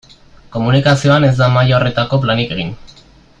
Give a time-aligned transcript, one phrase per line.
[0.55, 2.73] Komunikazioan ez da maila horretako planik egin.